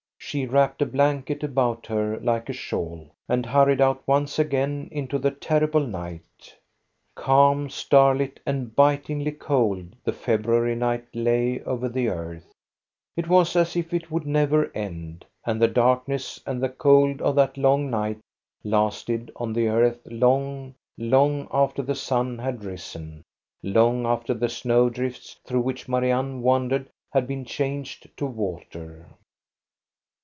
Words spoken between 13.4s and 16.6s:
as if it would never end. And the darkness